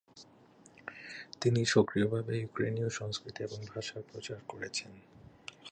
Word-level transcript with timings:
তিনি 1.41 1.61
সক্রিয়ভাবে 1.65 2.33
ইউক্রেনীয় 2.37 2.89
সংস্কৃতি 2.89 3.39
এবং 3.43 3.59
ভাষার 3.65 4.01
প্রচার 4.11 4.39
করেছেন। 4.47 4.91